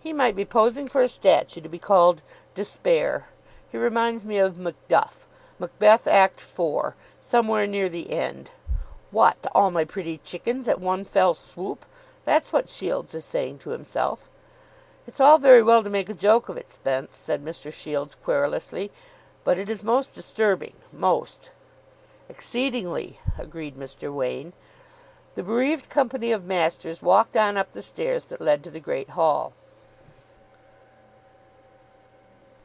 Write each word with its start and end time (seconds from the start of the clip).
"He 0.00 0.12
might 0.14 0.36
be 0.36 0.46
posing 0.46 0.88
for 0.88 1.02
a 1.02 1.08
statue 1.08 1.60
to 1.60 1.68
be 1.68 1.78
called 1.78 2.22
'Despair!' 2.54 3.28
He 3.70 3.76
reminds 3.76 4.24
me 4.24 4.38
of 4.38 4.56
Macduff. 4.56 5.28
Macbeth, 5.58 6.06
Act 6.06 6.40
iv., 6.56 6.94
somewhere 7.20 7.66
near 7.66 7.90
the 7.90 8.10
end. 8.10 8.52
'What, 9.10 9.36
all 9.52 9.70
my 9.70 9.84
pretty 9.84 10.16
chickens, 10.18 10.66
at 10.66 10.80
one 10.80 11.04
fell 11.04 11.34
swoop?' 11.34 11.84
That's 12.24 12.54
what 12.54 12.70
Shields 12.70 13.12
is 13.14 13.26
saying 13.26 13.58
to 13.58 13.70
himself." 13.70 14.30
"It's 15.06 15.20
all 15.20 15.36
very 15.36 15.62
well 15.62 15.82
to 15.82 15.90
make 15.90 16.08
a 16.08 16.14
joke 16.14 16.48
of 16.48 16.56
it, 16.56 16.70
Spence," 16.70 17.14
said 17.14 17.44
Mr. 17.44 17.70
Shields 17.70 18.14
querulously, 18.14 18.90
"but 19.44 19.58
it 19.58 19.68
is 19.68 19.82
most 19.82 20.14
disturbing. 20.14 20.74
Most." 20.90 21.50
"Exceedingly," 22.30 23.20
agreed 23.36 23.76
Mr. 23.76 24.14
Wain. 24.14 24.54
The 25.34 25.42
bereaved 25.42 25.90
company 25.90 26.32
of 26.32 26.46
masters 26.46 27.02
walked 27.02 27.36
on 27.36 27.58
up 27.58 27.72
the 27.72 27.82
stairs 27.82 28.24
that 28.26 28.40
led 28.40 28.64
to 28.64 28.70
the 28.70 28.80
Great 28.80 29.10
Hall. 29.10 29.52